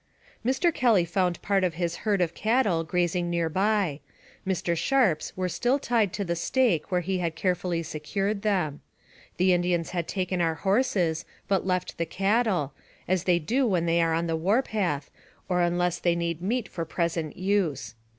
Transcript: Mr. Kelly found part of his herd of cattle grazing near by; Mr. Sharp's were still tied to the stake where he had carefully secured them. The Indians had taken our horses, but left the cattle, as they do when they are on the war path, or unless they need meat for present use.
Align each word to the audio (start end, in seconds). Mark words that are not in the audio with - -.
Mr. 0.43 0.73
Kelly 0.73 1.05
found 1.05 1.39
part 1.43 1.63
of 1.63 1.75
his 1.75 1.97
herd 1.97 2.21
of 2.21 2.33
cattle 2.33 2.83
grazing 2.83 3.29
near 3.29 3.49
by; 3.49 3.99
Mr. 4.47 4.75
Sharp's 4.75 5.37
were 5.37 5.47
still 5.47 5.77
tied 5.77 6.11
to 6.11 6.25
the 6.25 6.35
stake 6.35 6.89
where 6.91 7.01
he 7.01 7.19
had 7.19 7.35
carefully 7.35 7.83
secured 7.83 8.41
them. 8.41 8.81
The 9.37 9.53
Indians 9.53 9.91
had 9.91 10.07
taken 10.07 10.41
our 10.41 10.55
horses, 10.55 11.23
but 11.47 11.67
left 11.67 11.99
the 11.99 12.07
cattle, 12.07 12.73
as 13.07 13.25
they 13.25 13.37
do 13.37 13.67
when 13.67 13.85
they 13.85 14.01
are 14.01 14.15
on 14.15 14.25
the 14.25 14.35
war 14.35 14.63
path, 14.63 15.11
or 15.47 15.61
unless 15.61 15.99
they 15.99 16.15
need 16.15 16.41
meat 16.41 16.67
for 16.67 16.83
present 16.83 17.37
use. 17.37 17.93